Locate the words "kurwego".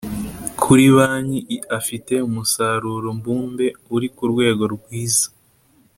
4.15-4.63